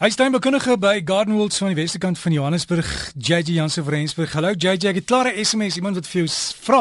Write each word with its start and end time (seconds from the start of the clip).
Hy 0.00 0.08
staan 0.08 0.32
bekundige 0.32 0.78
by 0.80 1.02
Garden 1.04 1.34
World 1.36 1.52
van 1.60 1.74
die 1.74 1.76
Westerkant 1.76 2.16
van 2.18 2.32
Johannesburg, 2.32 2.88
JJ 3.20 3.52
Jansen 3.52 3.84
van 3.84 3.92
Rensburg. 3.92 4.32
Hallo 4.32 4.54
JJ, 4.56 4.86
ek 4.88 5.00
het 5.02 5.04
klare 5.10 5.34
SMS 5.44 5.76
iemand 5.76 5.98
wat 5.98 6.08
vir 6.08 6.22
jou 6.22 6.30
vra. 6.64 6.78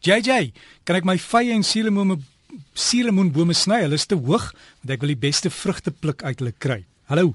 JJ, 0.00 0.54
kan 0.88 0.96
ek 0.96 1.04
my 1.04 1.18
vye 1.20 1.52
en 1.52 1.66
suurlemoen 1.68 2.22
suurlemoenbome 2.72 3.52
sny? 3.52 3.82
Hulle 3.84 4.00
is 4.00 4.08
te 4.08 4.16
hoog 4.16 4.46
want 4.54 4.94
ek 4.96 5.04
wil 5.04 5.12
die 5.12 5.20
beste 5.20 5.52
vrugte 5.52 5.92
pluk 5.92 6.24
uit 6.24 6.40
hulle 6.40 6.54
kry. 6.56 6.78
Hallo. 7.12 7.34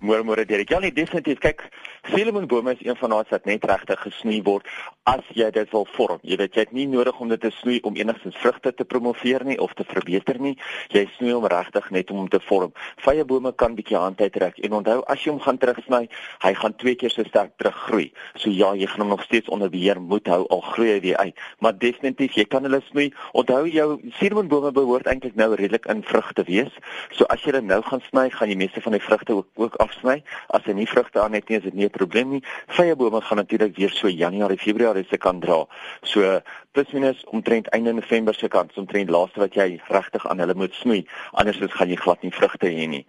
Môre 0.00 0.24
môre 0.24 0.46
Derek. 0.48 0.72
Ja 0.72 0.80
nee, 0.80 0.96
definitief. 0.96 1.44
Kyk, 1.44 1.66
Suurlemoenbome 2.08 2.72
is 2.72 2.80
een 2.80 2.96
van 2.96 3.12
daai 3.12 3.28
wat 3.28 3.44
net 3.44 3.64
regtig 3.68 4.00
gesnoei 4.00 4.40
word 4.48 4.68
as 5.10 5.26
jy 5.34 5.48
dit 5.50 5.70
wil 5.74 5.86
vorm. 5.96 6.20
Jy 6.22 6.36
weet 6.38 6.54
jy 6.54 6.62
het 6.62 6.72
nie 6.76 6.86
nodig 6.86 7.16
om 7.22 7.30
dit 7.32 7.40
te 7.42 7.50
snoei 7.58 7.80
om 7.88 7.96
enigstens 7.98 8.36
vrugte 8.38 8.70
te 8.76 8.84
promoveer 8.86 9.42
nie 9.48 9.56
of 9.62 9.72
te 9.74 9.84
verbeter 9.88 10.38
nie. 10.38 10.52
Jy 10.94 11.02
snoei 11.16 11.32
hom 11.34 11.46
regtig 11.50 11.88
net 11.90 12.12
om 12.14 12.20
hom 12.22 12.28
te 12.30 12.38
vorm. 12.46 12.70
Vye 13.02 13.24
bome 13.26 13.50
kan 13.58 13.74
bietjie 13.78 13.98
hand 13.98 14.20
uittrek 14.22 14.60
en 14.62 14.76
onthou 14.78 15.00
as 15.10 15.24
jy 15.24 15.32
hom 15.32 15.40
gaan 15.42 15.58
terugsny, 15.58 16.04
hy 16.44 16.52
gaan 16.60 16.76
twee 16.78 16.94
keer 17.00 17.10
so 17.10 17.26
sterk 17.26 17.56
teruggroei. 17.58 18.10
So 18.38 18.52
ja, 18.54 18.70
jy 18.78 18.86
gaan 18.92 19.04
hom 19.06 19.10
nog 19.16 19.24
steeds 19.26 19.50
onder 19.50 19.72
beheer 19.72 19.98
moet 20.00 20.30
hou 20.30 20.44
al 20.54 20.62
groei 20.68 20.92
hy 20.92 21.00
weer 21.08 21.18
uit. 21.24 21.42
Maar 21.58 21.74
definitief, 21.82 22.38
jy 22.38 22.46
kan 22.46 22.68
hulle 22.68 22.82
snoei. 22.90 23.08
Onthou 23.34 23.64
jou 23.66 23.88
suurlemoenbome 24.20 24.70
behoort 24.76 25.10
eintlik 25.10 25.34
nou 25.40 25.50
redelik 25.56 25.90
in 25.90 26.04
vrugte 26.06 26.46
wees. 26.46 26.70
So 27.16 27.26
as 27.34 27.42
jy 27.42 27.56
dit 27.58 27.66
nou 27.66 27.80
gaan 27.88 28.04
sny, 28.06 28.28
gaan 28.36 28.52
jy 28.52 28.60
meeste 28.62 28.84
van 28.84 28.94
die 28.94 29.02
vrugte 29.02 29.40
ook, 29.40 29.50
ook 29.58 29.80
afsny. 29.82 30.20
As 30.54 30.66
jy 30.70 30.78
nie 30.78 30.88
vrugte 30.90 31.22
aan 31.24 31.34
het 31.34 31.50
nie, 31.50 31.58
is 31.58 31.66
dit 31.66 31.74
nie 31.74 31.90
'n 31.90 31.98
probleem 31.98 32.30
nie. 32.38 32.42
Vye 32.78 32.94
bome 32.94 33.20
gaan 33.20 33.42
natuurlik 33.42 33.76
weer 33.76 33.90
so 33.90 34.08
Januarie, 34.08 34.58
Februarie 34.58 34.99
se 35.08 35.18
kan 35.18 35.40
dra. 35.40 35.64
So 36.02 36.40
plus 36.72 36.92
minus 36.92 37.24
omtrent 37.24 37.68
einde 37.74 37.92
November 37.92 38.34
se 38.34 38.48
kant, 38.48 38.76
omtrent 38.76 39.10
laaste 39.10 39.40
wat 39.40 39.54
jy 39.54 39.80
regtig 39.88 40.26
aan 40.26 40.38
hulle 40.38 40.54
moet 40.54 40.74
snoei. 40.74 41.04
Andersins 41.32 41.72
gaan 41.72 41.88
jy 41.88 41.96
glad 41.96 42.22
nie 42.22 42.34
vrugte 42.34 42.68
hê 42.68 42.86
nie. 42.88 43.04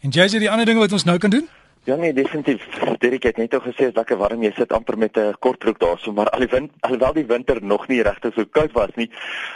En 0.00 0.14
jy 0.14 0.28
sê 0.32 0.40
die 0.40 0.50
ander 0.50 0.66
dinge 0.66 0.80
wat 0.80 0.92
ons 0.96 1.04
nou 1.04 1.18
kan 1.18 1.30
doen? 1.30 1.48
Ja 1.84 1.96
nee, 1.96 2.12
definitief. 2.12 2.64
Dirk 2.98 3.22
het 3.22 3.36
net 3.40 3.54
al 3.56 3.62
gesê 3.64 3.86
as 3.88 3.94
lekker 3.96 4.18
warm 4.20 4.42
jy 4.44 4.50
sit 4.52 4.72
amper 4.76 4.98
met 5.00 5.16
'n 5.16 5.32
kortbroek 5.40 5.78
daarso, 5.80 6.12
maar 6.12 6.28
al 6.28 6.44
die 6.44 6.48
wind, 6.52 6.72
alhoewel 6.80 7.12
die 7.12 7.26
winter 7.26 7.62
nog 7.64 7.88
nie 7.88 8.02
regtig 8.02 8.34
so 8.34 8.44
koud 8.44 8.72
was 8.72 8.92
nie, 8.96 9.10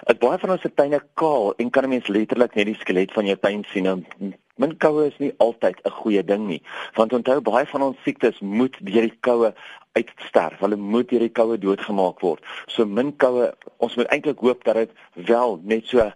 het 0.05 0.19
baie 0.19 0.39
van 0.39 0.51
ons 0.51 0.61
se 0.61 0.75
tuine 0.75 1.01
kaal 1.15 1.53
en 1.57 1.71
kan 1.71 1.85
'n 1.85 1.89
mens 1.89 2.09
letterlik 2.09 2.55
net 2.55 2.67
die 2.67 2.81
skelet 2.81 3.13
van 3.13 3.27
jou 3.27 3.37
tuin 3.37 3.65
sien. 3.69 3.87
En 3.87 4.07
min 4.57 4.77
koue 4.77 5.07
is 5.07 5.19
nie 5.19 5.35
altyd 5.37 5.77
'n 5.85 5.91
goeie 5.91 6.25
ding 6.25 6.47
nie, 6.47 6.63
want 6.95 7.13
onthou 7.13 7.41
baie 7.41 7.67
van 7.67 7.83
ons 7.83 7.97
siektes 8.05 8.41
moet 8.41 8.77
deur 8.81 9.03
die 9.03 9.19
koue 9.21 9.55
uitsterf. 9.93 10.59
Hulle 10.59 10.77
moet 10.77 11.09
deur 11.09 11.21
die 11.21 11.33
koue 11.33 11.59
doodgemaak 11.59 12.21
word. 12.21 12.43
So 12.67 12.87
min 12.87 13.17
koue, 13.17 13.53
ons 13.77 13.97
moet 13.97 14.07
eintlik 14.07 14.39
hoop 14.39 14.65
dat 14.65 14.75
dit 14.75 14.91
wel 15.13 15.61
net 15.63 15.87
so 15.87 16.13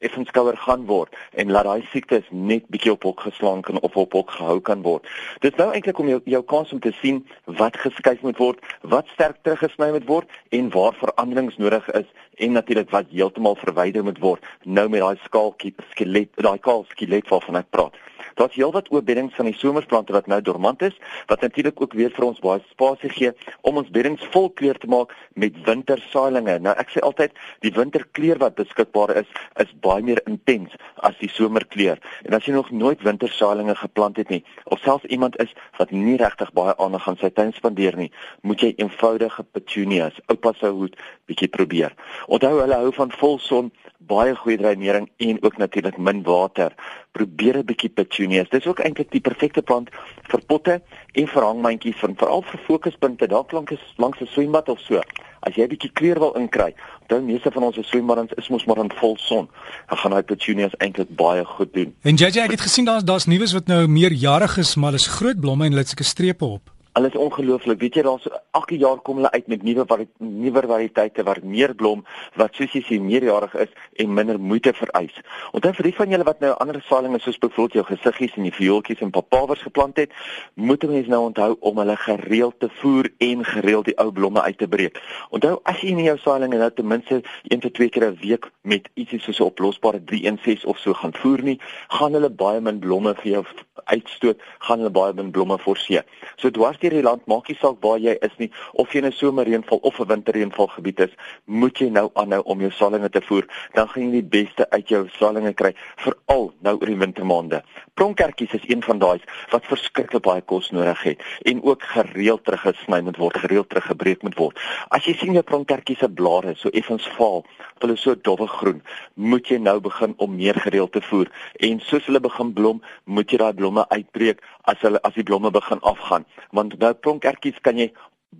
effens 0.00 0.30
kouer 0.30 0.56
gaan 0.56 0.86
word 0.86 1.14
en 1.34 1.50
laat 1.50 1.68
daai 1.68 1.86
siektes 1.92 2.28
net 2.30 2.66
bietjie 2.72 2.92
op 2.92 3.06
hok 3.08 3.24
geslaan 3.28 3.62
kan 3.66 3.80
of 3.80 3.96
op 3.96 4.12
hok 4.12 4.30
gehou 4.38 4.58
kan 4.60 4.82
word. 4.82 5.06
Dit 5.40 5.56
nou 5.60 5.70
eintlik 5.72 5.98
om 5.98 6.08
jou 6.08 6.20
jou 6.24 6.42
kans 6.42 6.72
om 6.72 6.80
te 6.80 6.92
sien 7.00 7.22
wat 7.60 7.76
geskuif 7.80 8.22
moet 8.22 8.38
word, 8.42 8.60
wat 8.82 9.08
sterk 9.14 9.42
teruggesny 9.42 9.90
moet 9.94 10.08
word 10.08 10.38
en 10.50 10.70
waar 10.74 10.96
veranderings 11.00 11.56
nodig 11.62 11.88
is 12.00 12.08
en 12.36 12.52
natuurlik 12.52 12.90
wat 12.90 13.12
heeltemal 13.12 13.56
verwyder 13.60 14.04
moet 14.04 14.20
word 14.20 14.44
nou 14.64 14.88
met 14.88 15.00
daai 15.00 15.16
skaaltjie 15.24 15.74
skelet, 15.92 16.32
daai 16.36 16.58
kaal 16.58 16.84
skelet 16.90 17.28
waarvan 17.30 17.62
ek 17.62 17.70
praat. 17.70 17.96
Daar's 18.36 18.54
heelwat 18.54 18.88
oopbeddings 18.92 19.34
van 19.34 19.48
die 19.48 19.56
somersplante 19.56 20.12
wat 20.12 20.26
nou 20.28 20.42
dormant 20.44 20.82
is, 20.84 20.96
wat 21.26 21.40
natuurlik 21.40 21.80
ook 21.80 21.94
weer 21.96 22.12
vir 22.12 22.26
ons 22.26 22.40
baie 22.44 22.60
spasie 22.68 23.08
gee 23.08 23.30
om 23.64 23.80
ons 23.80 23.88
beddings 23.90 24.24
vol 24.34 24.50
kleur 24.60 24.76
te 24.76 24.90
maak 24.92 25.14
met 25.40 25.56
wintersaailinge. 25.64 26.58
Nou 26.66 26.74
ek 26.76 26.92
sê 26.92 27.00
altyd 27.06 27.32
die 27.64 27.72
winterkleur 27.72 28.40
wat 28.42 28.58
beskikbaar 28.60 29.14
is, 29.22 29.30
is 29.64 29.72
baie 29.80 30.04
meer 30.04 30.20
intens 30.28 30.76
as 31.08 31.16
die 31.22 31.30
somerkleur. 31.32 31.96
En 32.28 32.36
as 32.36 32.44
jy 32.44 32.52
nog 32.58 32.68
nooit 32.76 33.00
wintersaailinge 33.08 33.78
geplant 33.80 34.20
het 34.20 34.28
nie, 34.34 34.42
of 34.68 34.84
selfs 34.84 35.08
iemand 35.08 35.40
is 35.40 35.56
wat 35.80 35.96
nie 35.96 36.18
regtig 36.20 36.52
baie 36.52 36.76
aandag 36.76 37.08
aan 37.08 37.20
sy 37.22 37.32
tuin 37.32 37.56
spandeer 37.56 37.96
nie, 37.96 38.10
moet 38.44 38.60
jy 38.60 38.74
eenvoudige 38.76 39.48
petunias, 39.56 40.20
oupa 40.28 40.52
se 40.60 40.68
hoed, 40.76 41.00
bietjie 41.24 41.48
probeer. 41.48 41.96
Onthou 42.28 42.58
hulle 42.60 42.84
hou 42.84 42.92
van 43.00 43.16
volson, 43.16 43.72
baie 44.06 44.36
goeie 44.36 44.58
dreinering 44.60 45.08
en 45.24 45.38
ook 45.42 45.56
natuurlik 45.56 45.96
min 45.98 46.22
water. 46.22 46.74
Probeer 47.16 47.56
'n 47.58 47.64
bietjie 47.64 47.88
petunias. 47.88 48.48
Dis 48.50 48.66
ook 48.66 48.78
eintlik 48.84 49.10
die 49.10 49.20
perfekte 49.20 49.62
plant 49.62 49.88
vir 50.30 50.40
potte 50.46 50.82
en 51.12 51.26
vir 51.26 51.42
hangmandjies 51.42 51.96
van 52.02 52.14
veral 52.16 52.42
vir 52.42 52.60
fokuspunte 52.66 53.26
dalk 53.26 53.52
lank 53.52 53.70
is 53.70 53.84
langs 53.96 54.20
'n 54.20 54.26
swembad 54.26 54.68
of 54.68 54.80
so. 54.80 55.00
As 55.40 55.54
jy 55.54 55.62
'n 55.62 55.68
bietjie 55.68 55.92
kleur 55.92 56.18
wil 56.18 56.34
inkry, 56.34 56.74
dan 57.06 57.24
meeste 57.24 57.50
van 57.50 57.62
ons 57.62 57.78
swembaddens 57.88 58.32
is 58.36 58.48
mos 58.48 58.64
maar 58.64 58.78
in 58.78 58.92
vol 59.00 59.16
son. 59.16 59.48
Dan 59.88 59.98
gaan 59.98 60.10
daai 60.10 60.22
petunias 60.22 60.76
eintlik 60.76 61.16
baie 61.16 61.44
goed 61.44 61.72
doen. 61.72 61.94
En 62.02 62.14
JJ, 62.14 62.38
ek 62.38 62.50
het 62.50 62.60
gesien 62.60 62.84
daar's 62.84 63.04
daar's 63.04 63.26
nuus 63.26 63.52
wat 63.52 63.66
nou 63.66 63.86
meerjarig 63.86 64.56
is, 64.56 64.74
maar 64.74 64.94
is 64.94 65.06
groot 65.06 65.40
blomme 65.40 65.64
en 65.64 65.70
hulle 65.70 65.80
het 65.80 65.88
sulke 65.88 66.04
strepe 66.04 66.44
op. 66.44 66.75
Hulle 66.96 67.10
is 67.12 67.16
ongelooflik. 67.20 67.80
Weet 67.80 67.98
jy 67.98 68.02
daar's 68.06 68.24
elke 68.56 68.76
jaar 68.80 69.02
kom 69.04 69.18
hulle 69.20 69.30
uit 69.30 69.46
met 69.52 69.62
nuwe 69.62 69.84
nuwe 70.16 70.60
variëteite 70.64 71.24
wat 71.28 71.42
meer 71.44 71.74
blom, 71.76 72.06
wat 72.40 72.56
soos 72.56 72.72
jy 72.72 72.80
sê 72.86 72.96
meerjarig 73.04 73.52
is 73.66 73.74
en 74.00 74.14
minder 74.16 74.38
moeite 74.40 74.72
vereis. 74.72 75.18
Onthou 75.52 75.74
vir 75.76 75.88
die 75.90 75.92
van 75.98 76.14
julle 76.14 76.24
wat 76.24 76.40
nou 76.40 76.54
ander 76.56 76.78
saailinge 76.88 77.20
soos 77.20 77.36
byvoorbeeld 77.42 77.76
jou 77.76 77.84
gesiggies 77.90 78.38
en 78.40 78.48
die 78.48 78.54
viooltjies 78.56 79.02
en 79.04 79.12
papawers 79.12 79.66
geplant 79.66 80.00
het, 80.00 80.16
moet 80.54 80.88
mense 80.88 81.12
nou 81.12 81.20
onthou 81.26 81.50
om 81.68 81.82
hulle 81.82 81.98
gereeld 82.00 82.56
te 82.64 82.72
voer 82.80 83.10
en 83.28 83.44
gereeld 83.44 83.90
die 83.90 83.96
ou 84.00 84.08
blomme 84.16 84.40
uit 84.48 84.58
te 84.58 84.68
breek. 84.68 84.96
Onthou 85.36 85.58
as 85.68 85.84
jy 85.84 85.92
in 85.92 86.02
jou 86.06 86.16
saailinge 86.24 86.62
nou 86.64 86.70
ten 86.72 86.88
minste 86.88 87.20
1 87.52 87.60
tot 87.66 87.76
2 87.76 87.92
keer 87.92 88.08
'n 88.08 88.18
week 88.24 88.48
met 88.64 88.88
ietsie 88.94 89.20
soos 89.20 89.40
'n 89.40 89.50
oplosbare 89.52 90.00
316 90.00 90.64
of 90.64 90.78
so 90.78 90.94
gaan 90.94 91.12
voer 91.12 91.42
nie, 91.42 91.60
gaan 91.88 92.12
hulle 92.12 92.30
baie 92.30 92.60
min 92.60 92.80
blomme 92.80 93.14
vir 93.20 93.32
jou 93.32 93.44
uitstoot, 93.84 94.40
gaan 94.58 94.78
hulle 94.78 94.90
baie 94.90 95.12
min 95.12 95.30
blomme 95.30 95.58
forceer. 95.58 96.04
So 96.36 96.50
dwars 96.50 96.78
deur 96.86 97.00
die 97.00 97.06
land, 97.06 97.26
maak 97.30 97.48
nie 97.50 97.58
saak 97.60 97.80
waar 97.84 97.98
jy 98.02 98.14
is 98.22 98.34
nie, 98.38 98.50
of 98.74 98.92
jy 98.92 99.02
in 99.02 99.08
'n 99.10 99.12
somerreënval 99.12 99.80
of 99.82 99.98
'n 100.00 100.08
winterreënval 100.12 100.68
gebied 100.76 101.00
is, 101.00 101.12
moet 101.44 101.78
jy 101.78 101.88
nou 101.90 102.10
aanhou 102.14 102.42
om 102.44 102.60
jou 102.60 102.70
saailinge 102.70 103.10
te 103.10 103.20
voer, 103.20 103.46
dan 103.74 103.88
gaan 103.88 104.02
jy 104.04 104.22
die 104.22 104.30
beste 104.42 104.70
uit 104.70 104.88
jou 104.88 105.08
saailinge 105.18 105.52
kry, 105.54 105.74
veral 105.96 106.52
nou 106.60 106.74
oor 106.74 106.86
die 106.86 106.96
wintermaande. 106.96 107.62
Pronkertjies 107.94 108.54
is 108.54 108.68
een 108.68 108.82
van 108.82 108.98
daai 108.98 109.20
wat 109.50 109.66
verskriklik 109.66 110.22
baie 110.22 110.40
kos 110.40 110.70
nodig 110.70 111.02
het 111.02 111.22
en 111.44 111.62
ook 111.62 111.82
gereeld 111.82 112.44
teruggesny 112.44 113.00
moet 113.00 113.16
word, 113.16 113.36
gereeld 113.36 113.68
teruggebreek 113.68 114.22
moet 114.22 114.36
word. 114.36 114.58
As 114.90 115.04
jy 115.04 115.14
sien 115.14 115.32
jou 115.32 115.42
pronkertjies 115.42 115.98
se 115.98 116.08
blare 116.08 116.54
so 116.54 116.68
effens 116.68 117.08
vaal, 117.16 117.44
hulle 117.80 117.96
so 117.96 118.14
dowwe 118.14 118.46
groen, 118.48 118.82
moet 119.14 119.48
jy 119.48 119.58
nou 119.58 119.80
begin 119.80 120.14
om 120.18 120.36
meer 120.36 120.54
gereeld 120.60 120.92
te 120.92 121.00
voer 121.08 121.30
en 121.60 121.80
soos 121.80 122.06
hulle 122.06 122.20
begin 122.20 122.52
blom, 122.52 122.82
moet 123.04 123.32
jy 123.32 123.38
daai 123.38 123.54
blomme 123.56 123.86
uitbreek 123.88 124.40
as 124.70 124.80
hulle 124.84 125.00
as 125.06 125.14
die 125.16 125.24
blomme 125.26 125.50
begin 125.54 125.80
afgaan, 125.86 126.24
want 126.56 126.75
nou 126.78 126.92
pronkertjies 126.94 127.60
kan 127.62 127.78
jy 127.78 127.90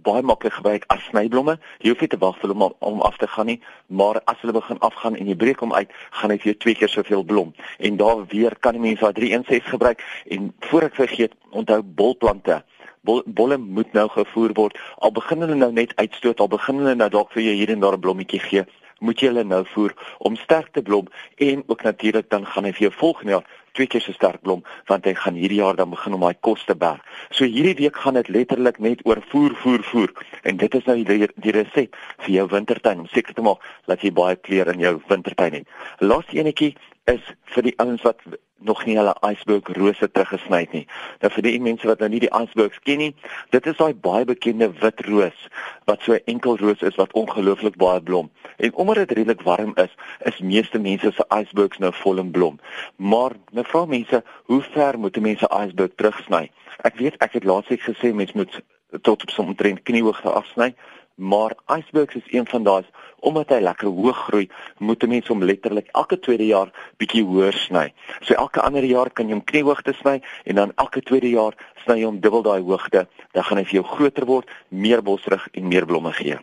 baie 0.04 0.22
maklik 0.22 0.52
gebruik 0.52 0.84
as 0.92 1.02
snyblomme. 1.10 1.56
Jy 1.80 1.92
hoef 1.92 2.02
nie 2.04 2.10
te 2.12 2.18
wag 2.20 2.38
vir 2.40 2.52
hom 2.52 2.64
om, 2.68 2.74
om 2.84 3.02
af 3.06 3.16
te 3.20 3.28
gaan 3.30 3.48
nie, 3.50 3.58
maar 3.86 4.20
as 4.30 4.40
hulle 4.42 4.56
begin 4.56 4.80
afgaan 4.86 5.16
en 5.16 5.28
jy 5.30 5.36
breek 5.38 5.62
hom 5.64 5.74
uit, 5.74 5.92
gaan 6.20 6.34
hy 6.34 6.38
vir 6.42 6.52
jou 6.52 6.56
twee 6.64 6.78
keer 6.78 6.92
soveel 6.92 7.24
blom. 7.24 7.52
En 7.78 7.98
daar 8.00 8.24
weer 8.32 8.56
kan 8.60 8.76
die 8.76 8.82
mense 8.82 9.04
daai 9.04 9.16
316 9.16 9.70
gebruik 9.72 10.02
en 10.36 10.50
voor 10.70 10.88
ek 10.90 10.98
vergeet, 11.00 11.36
onthou 11.50 11.82
bolplante. 11.82 12.62
Bol, 13.06 13.22
bolle 13.26 13.58
moet 13.62 13.92
nou 13.94 14.08
gevoer 14.10 14.54
word. 14.58 14.80
Al 14.98 15.14
begin 15.14 15.44
hulle 15.44 15.58
nou 15.58 15.70
net 15.72 15.94
uitstoot, 16.00 16.40
al 16.42 16.50
begin 16.50 16.82
hulle 16.82 16.96
nou 16.98 17.08
dalk 17.12 17.30
vir 17.36 17.46
jou 17.46 17.54
hier 17.60 17.70
en 17.70 17.84
daar 17.84 17.96
'n 17.96 18.02
blommetjie 18.02 18.40
gee, 18.40 18.66
moet 19.00 19.20
jy 19.20 19.28
hulle 19.28 19.44
nou 19.44 19.62
voer 19.74 19.94
om 20.18 20.36
sterk 20.36 20.72
te 20.72 20.82
blom 20.82 21.08
en 21.36 21.62
ook 21.66 21.82
natuurlik 21.82 22.30
dan 22.30 22.46
gaan 22.46 22.64
hy 22.64 22.72
vir 22.72 22.88
jou 22.88 22.92
volgende 22.92 23.32
jaar 23.32 23.46
twee 23.76 23.90
keer 23.92 24.04
so 24.04 24.16
sterk 24.16 24.42
blom 24.42 24.64
want 24.90 25.06
hy 25.08 25.14
gaan 25.18 25.38
hierdie 25.38 25.60
jaar 25.60 25.76
dan 25.78 25.92
begin 25.92 26.16
om 26.16 26.24
daai 26.26 26.40
kos 26.48 26.64
te 26.66 26.76
berg. 26.78 27.02
So 27.30 27.44
hierdie 27.44 27.76
week 27.82 28.00
gaan 28.02 28.18
dit 28.18 28.32
letterlik 28.32 28.80
net 28.82 29.04
oor 29.08 29.22
voer 29.30 29.54
voer 29.62 29.84
voer 29.92 30.12
en 30.42 30.56
dit 30.62 30.74
is 30.80 30.88
nou 30.88 30.96
die, 31.04 31.30
die 31.34 31.56
resep 31.56 31.96
vir 32.24 32.32
jou 32.38 32.48
wintertuin 32.56 33.06
seker 33.12 33.36
te 33.36 33.44
maak 33.46 33.64
dat 33.90 34.02
jy 34.02 34.12
baie 34.16 34.36
kleur 34.36 34.72
in 34.72 34.82
jou 34.82 34.96
wintertuin 35.08 35.60
het. 35.60 35.78
Laaste 36.00 36.40
enetjie 36.40 36.74
is 37.10 37.22
vir 37.54 37.68
die 37.68 37.76
ouens 37.82 38.02
wat 38.02 38.22
nog 38.66 38.84
nie 38.86 38.96
hulle 38.96 39.14
iceberg 39.28 39.68
rose 39.76 40.08
teruggesny 40.10 40.62
het 40.64 40.72
nie. 40.74 40.84
Nou 41.22 41.30
vir 41.34 41.44
die 41.46 41.58
mense 41.62 41.88
wat 41.88 42.02
nou 42.02 42.08
nie 42.12 42.22
die 42.24 42.32
icebergs 42.32 42.80
ken 42.88 43.02
nie, 43.02 43.12
dit 43.54 43.68
is 43.68 43.78
daai 43.78 43.94
baie 44.06 44.24
bekende 44.28 44.70
wit 44.80 45.02
roos 45.06 45.48
wat 45.90 46.02
so 46.02 46.14
'n 46.14 46.24
enkel 46.34 46.56
roos 46.56 46.82
is 46.82 46.96
wat 46.96 47.12
ongelooflik 47.12 47.76
baie 47.76 48.00
blom. 48.00 48.30
En 48.56 48.74
omdat 48.74 48.94
dit 48.94 49.10
redelik 49.10 49.40
warm 49.40 49.72
is, 49.74 49.94
is 50.18 50.38
meeste 50.38 50.78
mense 50.78 51.12
se 51.12 51.24
icebergs 51.40 51.78
nou 51.78 51.92
vol 51.94 52.18
in 52.18 52.30
blom. 52.30 52.58
Maar 52.96 53.32
nou 53.50 53.66
vra 53.66 53.84
mense, 53.84 54.22
hoe 54.44 54.62
ver 54.62 54.98
moet 54.98 55.16
'n 55.16 55.22
mens 55.22 55.40
'n 55.42 55.54
iceberg 55.62 55.94
terugsny? 55.94 56.50
Ek 56.82 56.96
weet 56.96 57.16
ek 57.16 57.32
het 57.32 57.44
laasweek 57.44 57.82
gesê 57.82 58.14
mens 58.14 58.32
moet 58.32 58.62
tot 59.02 59.22
op 59.22 59.30
so 59.30 59.42
'n 59.42 59.46
omtrent 59.46 59.82
kniehoogte 59.82 60.30
afsny, 60.30 60.74
maar 61.14 61.52
icebergs 61.66 62.14
is 62.14 62.32
een 62.32 62.46
van 62.46 62.62
daai 62.62 62.84
omdat 63.20 63.48
hy 63.48 63.60
lekker 63.60 63.88
hoog 63.88 64.18
groei, 64.28 64.48
moet 64.78 65.02
'n 65.02 65.08
mens 65.08 65.28
hom 65.28 65.44
letterlik 65.44 65.88
elke 65.92 66.18
tweede 66.18 66.46
jaar 66.46 66.70
bietjie 66.96 67.24
hoër 67.24 67.52
sny. 67.52 67.92
So 68.20 68.34
elke 68.34 68.60
ander 68.60 68.84
jaar 68.84 69.10
kan 69.10 69.26
jy 69.26 69.32
hom 69.32 69.44
kniehoogte 69.44 69.92
sny 69.92 70.22
en 70.44 70.54
dan 70.54 70.72
elke 70.74 71.00
tweede 71.00 71.30
jaar 71.30 71.54
sny 71.84 71.98
jy 71.98 72.04
hom 72.04 72.20
dubbel 72.20 72.42
daai 72.42 72.62
hoogte, 72.62 73.08
dan 73.32 73.44
gaan 73.44 73.58
hy 73.58 73.64
vir 73.64 73.74
jou 73.80 73.84
groter 73.84 74.26
word, 74.26 74.50
meer 74.68 75.02
bosrig 75.02 75.48
en 75.52 75.68
meer 75.68 75.86
blomme 75.86 76.12
gee. 76.12 76.38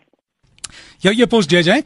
Jou 0.98 1.14
e-pos 1.14 1.46
JJ? 1.46 1.82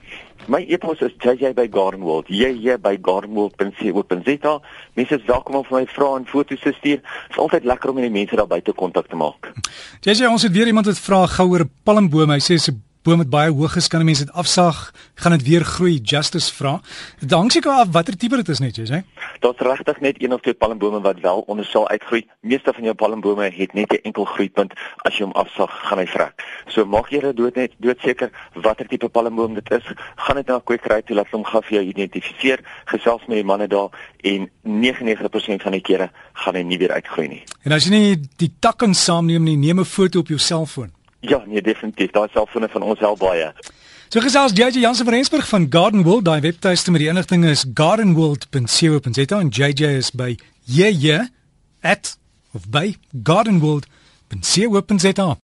My 0.49 0.65
e-pos 0.69 1.01
is 1.01 1.13
jj@gardenworld. 1.19 2.29
jj@gardenworld.co.za. 2.29 4.61
Mense 4.95 5.15
is 5.15 5.25
welkom 5.27 5.55
om 5.55 5.65
vir 5.65 5.79
my 5.79 5.87
vrae 5.87 6.17
en 6.17 6.27
foto's 6.27 6.61
te 6.61 6.73
stuur. 6.73 6.97
Dit 6.97 7.03
is 7.31 7.39
altyd 7.39 7.65
lekker 7.65 7.89
om 7.89 7.95
met 7.95 8.05
die 8.05 8.13
mense 8.13 8.37
daar 8.37 8.47
buite 8.47 8.73
kontak 8.73 9.09
te 9.09 9.17
maak. 9.17 9.53
JJ, 10.01 10.27
ons 10.27 10.43
het 10.43 10.53
weer 10.53 10.67
iemand 10.67 10.87
wat 10.87 10.99
vra 10.99 11.27
gou 11.27 11.51
oor 11.51 11.61
'n 11.61 11.71
palmboom. 11.85 12.31
Hy 12.31 12.41
sê 12.41 12.55
'n 12.55 12.59
boom 13.03 13.19
wat 13.23 13.31
baie 13.31 13.53
hoog 13.53 13.77
is, 13.77 13.89
kan 13.89 14.05
mense 14.05 14.25
dit 14.25 14.35
afsaag, 14.35 14.93
gaan 15.23 15.33
dit 15.37 15.45
weer 15.47 15.65
groei, 15.65 15.99
justice 16.03 16.55
vra. 16.55 16.81
Dit 17.21 17.33
hang 17.33 17.51
seker 17.53 17.71
af 17.71 17.93
watter 17.95 18.17
tipe 18.17 18.37
dit 18.37 18.49
is 18.49 18.61
net, 18.61 18.77
jy 18.77 18.87
sê. 18.89 19.03
Daar's 19.41 19.63
regtig 19.63 20.01
net 20.01 20.23
een 20.23 20.33
of 20.33 20.41
twee 20.41 20.55
palmbome 20.55 21.01
wat 21.05 21.21
wel 21.21 21.45
onder 21.47 21.65
sal 21.65 21.89
uitgroei. 21.89 22.25
Meeste 22.41 22.73
van 22.75 22.85
jou 22.85 22.95
palmbome 22.95 23.51
het 23.55 23.75
net 23.75 23.93
'n 23.93 24.03
enkel 24.03 24.25
groeipunt. 24.25 24.73
As 25.05 25.17
jy 25.17 25.25
hom 25.25 25.33
afsaag, 25.33 25.71
gaan 25.89 25.99
hy 25.99 26.07
vrek. 26.07 26.43
So 26.67 26.85
maak 26.85 27.11
jy 27.11 27.33
dood 27.33 27.55
net 27.55 27.73
doodseker 27.79 28.31
watter 28.55 28.87
tipe 28.87 29.09
palmboom 29.09 29.55
dit 29.55 29.71
is. 29.71 29.85
Gaan 30.17 30.37
dit 30.37 30.47
na 30.47 30.57
'n 30.57 30.65
kwekery 30.65 31.03
toe 31.03 31.17
laat 31.17 31.31
hom 31.31 31.45
gou 31.45 31.63
vir 31.63 31.75
jou 31.79 31.85
identifiseer, 31.85 32.61
gesels 32.85 33.23
met 33.27 33.37
die 33.37 33.45
manne 33.45 33.69
daar 33.69 33.91
en 34.23 34.51
99% 34.63 35.63
van 35.63 35.73
die 35.73 35.81
kere 35.81 36.11
gaan 36.33 36.55
hy 36.55 36.63
nie 36.63 36.79
weer 36.79 36.93
uitgroei 36.93 37.29
nie. 37.29 37.43
En 37.63 37.73
as 37.73 37.85
jy 37.85 37.91
nie 37.91 38.17
die 38.37 38.53
takke 38.61 38.95
saamneem 38.95 39.43
nie, 39.45 39.57
neem 39.57 39.81
'n 39.81 39.85
foto 39.85 40.19
op 40.19 40.29
jou 40.29 40.39
selfoon. 40.39 40.98
Ja, 41.21 41.43
nee 41.47 41.63
definitief. 41.63 42.11
Daai 42.11 42.29
selfone 42.33 42.69
van 42.69 42.83
ons 42.83 42.99
help 42.99 43.19
baie. 43.19 43.53
So 44.09 44.21
gesels 44.25 44.55
JJ 44.57 44.81
Jansen 44.81 45.05
van 45.05 45.15
Rensburg 45.15 45.49
van 45.49 45.67
Garden 45.71 46.03
World. 46.03 46.25
Daai 46.25 46.41
webtuiste 46.41 46.91
met 46.91 47.01
die 47.01 47.09
inligting 47.09 47.45
is 47.45 47.65
gardenworld.co.za 47.75 49.41
en 49.41 49.49
JJ 49.49 49.97
is 49.99 50.11
by 50.11 50.37
jj@ 50.65 51.29
of 52.53 52.71
by 52.71 52.97
gardenworld.co.za. 53.23 55.37